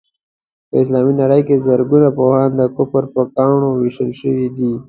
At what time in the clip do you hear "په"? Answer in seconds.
0.69-0.75, 3.13-3.21